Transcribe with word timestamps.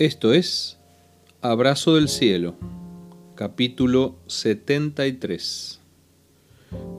Esto 0.00 0.32
es 0.32 0.78
Abrazo 1.42 1.96
del 1.96 2.08
Cielo, 2.08 2.54
capítulo 3.34 4.16
73, 4.28 5.78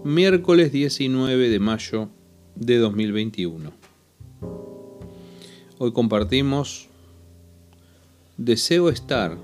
miércoles 0.03 0.71
19 0.71 1.49
de 1.49 1.59
mayo 1.59 2.09
de 2.53 2.77
2021. 2.77 3.71
Hoy 5.79 5.91
compartimos 5.93 6.89
Deseo 8.37 8.89
estar 8.89 9.35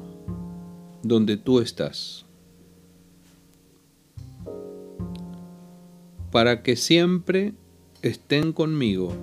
donde 1.02 1.36
tú 1.36 1.60
estás, 1.60 2.28
para 6.32 6.62
que 6.62 6.76
siempre 6.76 7.56
estén 8.04 8.54
conmigo 8.54 9.16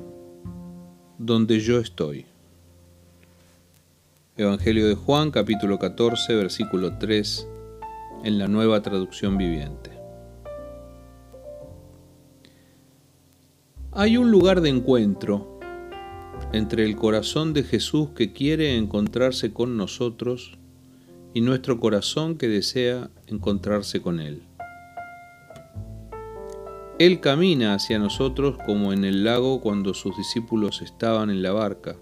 donde 1.19 1.61
yo 1.61 1.79
estoy. 1.79 2.27
Evangelio 4.37 4.89
de 4.89 4.97
Juan 4.97 5.31
capítulo 5.31 5.79
14 5.79 6.35
versículo 6.35 6.99
3 6.99 7.47
en 8.25 8.41
la 8.41 8.49
nueva 8.49 8.83
traducción 8.83 9.39
viviente. 9.39 9.93
Hay 13.93 14.17
un 14.17 14.33
lugar 14.33 14.61
de 14.61 14.71
encuentro 14.71 15.61
entre 16.53 16.85
el 16.85 16.97
corazón 16.97 17.53
de 17.53 17.63
Jesús 17.63 18.09
que 18.17 18.33
quiere 18.33 18.77
encontrarse 18.77 19.53
con 19.53 19.77
nosotros 19.77 20.59
y 21.33 21.41
nuestro 21.41 21.79
corazón 21.79 22.37
que 22.37 22.49
desea 22.49 23.11
encontrarse 23.29 24.03
con 24.03 24.19
Él. 24.19 24.43
Él 26.99 27.21
camina 27.21 27.75
hacia 27.75 28.01
nosotros 28.01 28.59
como 28.67 28.93
en 28.93 29.05
el 29.05 29.23
lago 29.23 29.61
cuando 29.61 29.95
sus 29.95 30.17
discípulos 30.17 30.83
estaban 30.83 31.31
en 31.31 31.41
la 31.41 31.53
barca, 31.53 31.95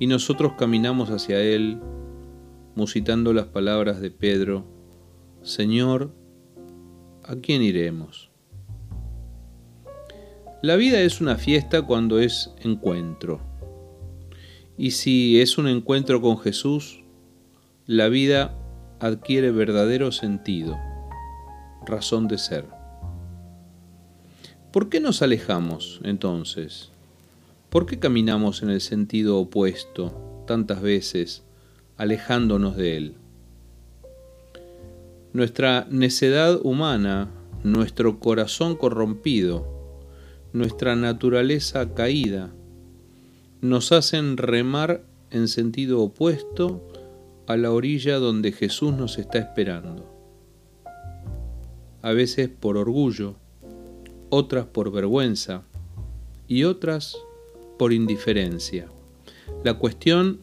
y 0.00 0.06
nosotros 0.06 0.54
caminamos 0.58 1.10
hacia 1.10 1.40
Él, 1.40 1.78
musitando 2.74 3.32
las 3.34 3.46
palabras 3.46 4.00
de 4.00 4.10
Pedro, 4.10 4.64
Señor, 5.42 6.12
¿a 7.22 7.36
quién 7.36 7.62
iremos? 7.62 8.30
La 10.62 10.76
vida 10.76 11.00
es 11.00 11.20
una 11.20 11.36
fiesta 11.36 11.82
cuando 11.82 12.18
es 12.18 12.52
encuentro, 12.62 13.40
y 14.78 14.92
si 14.92 15.40
es 15.42 15.58
un 15.58 15.68
encuentro 15.68 16.22
con 16.22 16.38
Jesús, 16.38 17.04
la 17.84 18.08
vida 18.08 18.56
adquiere 19.00 19.50
verdadero 19.50 20.12
sentido, 20.12 20.78
razón 21.84 22.26
de 22.26 22.38
ser. 22.38 22.64
¿Por 24.72 24.88
qué 24.88 25.00
nos 25.00 25.20
alejamos 25.20 26.00
entonces? 26.04 26.92
¿Por 27.70 27.86
qué 27.86 28.00
caminamos 28.00 28.64
en 28.64 28.70
el 28.70 28.80
sentido 28.80 29.38
opuesto 29.38 30.44
tantas 30.44 30.82
veces, 30.82 31.44
alejándonos 31.96 32.76
de 32.76 32.96
Él? 32.96 33.14
Nuestra 35.32 35.86
necedad 35.88 36.58
humana, 36.64 37.30
nuestro 37.62 38.18
corazón 38.18 38.74
corrompido, 38.74 39.68
nuestra 40.52 40.96
naturaleza 40.96 41.94
caída, 41.94 42.50
nos 43.60 43.92
hacen 43.92 44.36
remar 44.36 45.04
en 45.30 45.46
sentido 45.46 46.00
opuesto 46.00 46.88
a 47.46 47.56
la 47.56 47.70
orilla 47.70 48.18
donde 48.18 48.50
Jesús 48.50 48.94
nos 48.94 49.16
está 49.16 49.38
esperando. 49.38 50.12
A 52.02 52.10
veces 52.10 52.48
por 52.48 52.76
orgullo, 52.76 53.36
otras 54.28 54.66
por 54.66 54.90
vergüenza 54.90 55.62
y 56.48 56.64
otras 56.64 57.16
por 57.80 57.94
indiferencia. 57.94 58.90
La 59.64 59.72
cuestión 59.72 60.42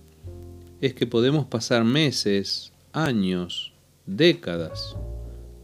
es 0.81 0.95
que 0.95 1.05
podemos 1.05 1.45
pasar 1.45 1.83
meses, 1.83 2.73
años, 2.93 3.75
décadas, 4.07 4.97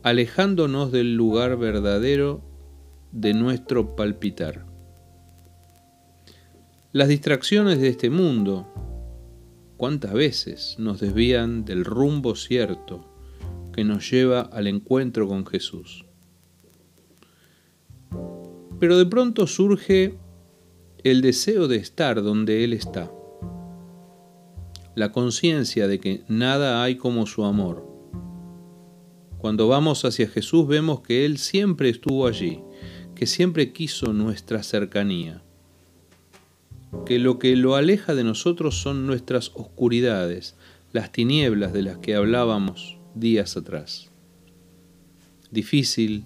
alejándonos 0.03 0.91
del 0.91 1.15
lugar 1.15 1.57
verdadero 1.57 2.43
de 3.11 3.33
nuestro 3.33 3.95
palpitar. 3.95 4.67
Las 6.91 7.07
distracciones 7.07 7.79
de 7.79 7.87
este 7.87 8.11
mundo, 8.11 8.71
cuántas 9.75 10.13
veces 10.13 10.75
nos 10.77 10.99
desvían 10.99 11.65
del 11.65 11.85
rumbo 11.85 12.35
cierto 12.35 13.03
que 13.73 13.83
nos 13.83 14.11
lleva 14.11 14.41
al 14.41 14.67
encuentro 14.67 15.27
con 15.27 15.43
Jesús. 15.43 16.05
Pero 18.79 18.95
de 18.95 19.07
pronto 19.07 19.47
surge 19.47 20.19
el 21.03 21.21
deseo 21.21 21.67
de 21.67 21.75
estar 21.75 22.23
donde 22.23 22.63
Él 22.63 22.71
está, 22.71 23.11
la 24.95 25.11
conciencia 25.11 25.87
de 25.89 25.99
que 25.99 26.23
nada 26.29 26.81
hay 26.81 26.95
como 26.95 27.25
su 27.25 27.43
amor. 27.43 27.85
Cuando 29.37 29.67
vamos 29.67 30.05
hacia 30.05 30.29
Jesús 30.29 30.65
vemos 30.65 31.01
que 31.01 31.25
Él 31.25 31.39
siempre 31.39 31.89
estuvo 31.89 32.25
allí, 32.25 32.61
que 33.15 33.27
siempre 33.27 33.73
quiso 33.73 34.13
nuestra 34.13 34.63
cercanía, 34.63 35.43
que 37.05 37.19
lo 37.19 37.37
que 37.37 37.57
lo 37.57 37.75
aleja 37.75 38.15
de 38.15 38.23
nosotros 38.23 38.75
son 38.81 39.05
nuestras 39.05 39.51
oscuridades, 39.55 40.55
las 40.93 41.11
tinieblas 41.11 41.73
de 41.73 41.81
las 41.81 41.97
que 41.97 42.15
hablábamos 42.15 42.97
días 43.13 43.57
atrás. 43.57 44.09
Difícil, 45.51 46.23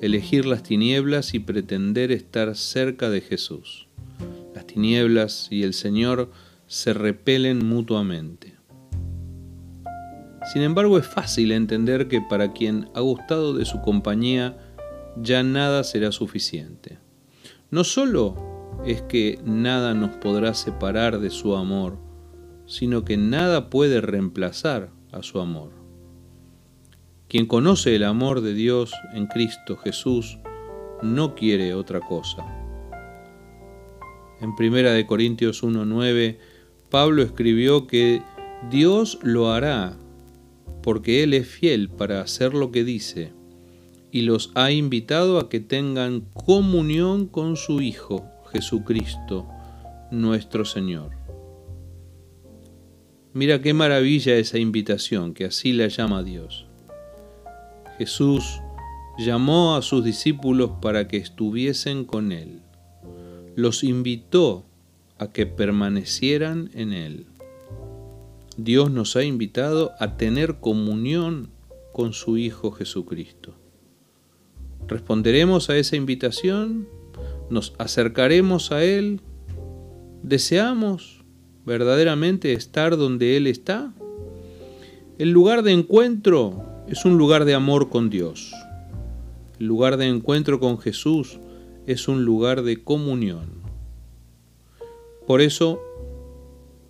elegir 0.00 0.44
las 0.44 0.64
tinieblas 0.64 1.34
y 1.34 1.38
pretender 1.38 2.10
estar 2.10 2.56
cerca 2.56 3.10
de 3.10 3.20
Jesús. 3.20 3.87
Las 4.78 4.82
tinieblas 4.84 5.48
y 5.50 5.64
el 5.64 5.74
Señor 5.74 6.30
se 6.68 6.92
repelen 6.92 7.66
mutuamente. 7.66 8.54
Sin 10.52 10.62
embargo, 10.62 10.98
es 10.98 11.04
fácil 11.04 11.50
entender 11.50 12.06
que 12.06 12.20
para 12.20 12.52
quien 12.52 12.88
ha 12.94 13.00
gustado 13.00 13.54
de 13.54 13.64
su 13.64 13.80
compañía, 13.80 14.56
ya 15.16 15.42
nada 15.42 15.82
será 15.82 16.12
suficiente. 16.12 17.00
No 17.72 17.82
solo 17.82 18.78
es 18.86 19.02
que 19.02 19.40
nada 19.44 19.94
nos 19.94 20.16
podrá 20.18 20.54
separar 20.54 21.18
de 21.18 21.30
su 21.30 21.56
amor, 21.56 21.98
sino 22.66 23.04
que 23.04 23.16
nada 23.16 23.70
puede 23.70 24.00
reemplazar 24.00 24.92
a 25.10 25.24
su 25.24 25.40
amor. 25.40 25.72
Quien 27.26 27.46
conoce 27.46 27.96
el 27.96 28.04
amor 28.04 28.42
de 28.42 28.54
Dios 28.54 28.92
en 29.12 29.26
Cristo 29.26 29.76
Jesús 29.76 30.38
no 31.02 31.34
quiere 31.34 31.74
otra 31.74 31.98
cosa. 31.98 32.67
En 34.40 34.54
1 34.58 35.06
Corintios 35.06 35.62
1:9, 35.62 36.38
Pablo 36.90 37.22
escribió 37.22 37.86
que 37.86 38.22
Dios 38.70 39.18
lo 39.22 39.50
hará 39.50 39.96
porque 40.82 41.22
Él 41.22 41.34
es 41.34 41.48
fiel 41.48 41.88
para 41.88 42.20
hacer 42.20 42.54
lo 42.54 42.70
que 42.70 42.84
dice 42.84 43.32
y 44.10 44.22
los 44.22 44.50
ha 44.54 44.70
invitado 44.70 45.38
a 45.38 45.48
que 45.48 45.60
tengan 45.60 46.22
comunión 46.32 47.26
con 47.26 47.56
su 47.56 47.80
Hijo 47.80 48.24
Jesucristo, 48.52 49.46
nuestro 50.10 50.64
Señor. 50.64 51.10
Mira 53.34 53.60
qué 53.60 53.74
maravilla 53.74 54.36
esa 54.36 54.58
invitación 54.58 55.34
que 55.34 55.44
así 55.44 55.72
la 55.72 55.88
llama 55.88 56.22
Dios. 56.22 56.66
Jesús 57.98 58.60
llamó 59.18 59.76
a 59.76 59.82
sus 59.82 60.04
discípulos 60.04 60.70
para 60.80 61.08
que 61.08 61.18
estuviesen 61.18 62.04
con 62.04 62.32
Él. 62.32 62.62
Los 63.58 63.82
invitó 63.82 64.66
a 65.18 65.32
que 65.32 65.44
permanecieran 65.44 66.70
en 66.74 66.92
Él. 66.92 67.26
Dios 68.56 68.92
nos 68.92 69.16
ha 69.16 69.24
invitado 69.24 69.94
a 69.98 70.16
tener 70.16 70.60
comunión 70.60 71.50
con 71.92 72.12
su 72.12 72.36
Hijo 72.36 72.70
Jesucristo. 72.70 73.56
¿Responderemos 74.86 75.70
a 75.70 75.76
esa 75.76 75.96
invitación? 75.96 76.86
¿Nos 77.50 77.74
acercaremos 77.78 78.70
a 78.70 78.84
Él? 78.84 79.22
¿Deseamos 80.22 81.24
verdaderamente 81.66 82.52
estar 82.52 82.96
donde 82.96 83.36
Él 83.36 83.48
está? 83.48 83.92
El 85.18 85.32
lugar 85.32 85.64
de 85.64 85.72
encuentro 85.72 86.62
es 86.86 87.04
un 87.04 87.18
lugar 87.18 87.44
de 87.44 87.54
amor 87.54 87.88
con 87.88 88.08
Dios. 88.08 88.52
El 89.58 89.66
lugar 89.66 89.96
de 89.96 90.06
encuentro 90.06 90.60
con 90.60 90.78
Jesús 90.78 91.40
es 91.88 92.06
un 92.06 92.24
lugar 92.24 92.62
de 92.62 92.84
comunión. 92.84 93.48
Por 95.26 95.40
eso, 95.40 95.80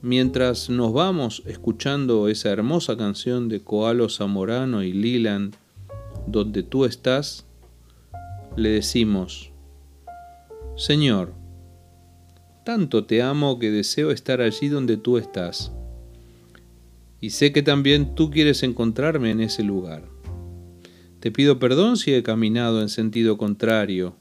mientras 0.03 0.69
nos 0.71 0.93
vamos 0.93 1.45
escuchando 1.47 2.29
esa 2.29 2.51
hermosa 2.51 2.97
canción 2.97 3.49
de 3.49 3.61
Coalo 3.61 4.09
Zamorano 4.09 4.83
y 4.83 4.93
Liland, 4.93 5.55
donde 6.27 6.65
tú 6.65 6.85
estás, 6.85 7.47
le 8.57 8.71
decimos, 8.71 9.53
Señor, 10.77 11.33
tanto 12.65 13.05
te 13.05 13.23
amo 13.23 13.61
que 13.61 13.71
deseo 13.71 14.11
estar 14.11 14.41
allí 14.41 14.67
donde 14.67 14.97
tú 14.97 15.17
estás 15.17 15.73
y 17.21 17.31
sé 17.31 17.53
que 17.53 17.63
también 17.63 18.17
tú 18.17 18.31
quieres 18.31 18.65
encontrarme 18.65 19.31
en 19.31 19.41
ese 19.41 19.63
lugar. 19.63 20.03
Te 21.21 21.31
pido 21.31 21.61
perdón 21.61 21.97
si 21.97 22.15
he 22.15 22.23
caminado 22.25 22.81
en 22.81 22.89
sentido 22.89 23.39
contrario, 23.39 24.17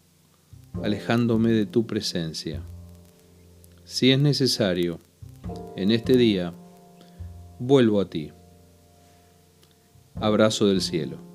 alejándome 0.84 1.52
de 1.52 1.66
tu 1.66 1.86
presencia. 1.86 2.62
Si 3.84 4.12
es 4.12 4.20
necesario, 4.20 5.00
en 5.76 5.92
este 5.92 6.18
día, 6.18 6.54
vuelvo 7.60 8.02
a 8.02 8.10
ti. 8.10 8.32
Abrazo 10.16 10.68
del 10.68 10.82
cielo. 10.82 11.27